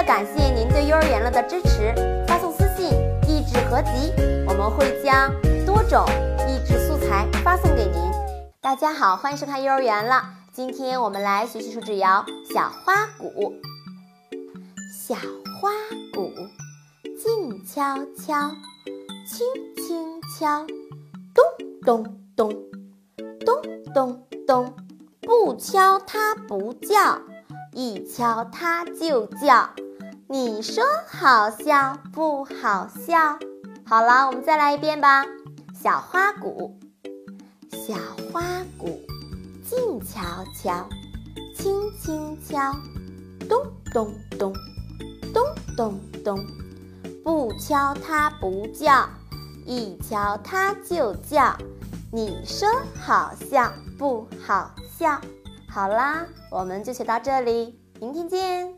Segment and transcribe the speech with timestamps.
[0.00, 1.94] 了感谢您对幼儿园了的支持，
[2.26, 2.88] 发送私信
[3.28, 4.10] “益智合集”，
[4.48, 5.30] 我们会将
[5.66, 6.06] 多种
[6.48, 8.10] 益智素材发送给您。
[8.62, 10.24] 大家好，欢迎收看幼儿园了。
[10.54, 12.24] 今天我们来学习手指谣
[12.54, 13.28] 《小花鼓》。
[14.90, 15.16] 小
[15.60, 15.70] 花
[16.14, 16.32] 鼓，
[17.22, 18.50] 静悄悄，
[19.26, 19.46] 轻
[19.86, 20.64] 轻敲，
[21.34, 21.44] 咚
[21.84, 22.50] 咚咚，
[23.44, 23.62] 咚
[23.92, 24.74] 咚咚，
[25.20, 27.20] 不敲它不叫，
[27.74, 29.68] 一敲它就叫。
[30.32, 33.36] 你说好笑不好笑？
[33.84, 35.26] 好了，我们再来一遍吧。
[35.74, 36.78] 小花鼓，
[37.72, 37.94] 小
[38.32, 38.40] 花
[38.78, 39.00] 鼓，
[39.68, 40.20] 静悄
[40.54, 40.88] 悄，
[41.56, 42.72] 轻轻敲，
[43.48, 43.60] 咚
[43.92, 44.54] 咚咚，
[45.34, 45.44] 咚
[45.76, 46.46] 咚咚，
[47.24, 49.08] 不敲它不叫，
[49.66, 51.56] 一敲它就叫。
[52.12, 55.20] 你说好笑不好笑？
[55.68, 58.72] 好啦，我们就学到这里，明天见。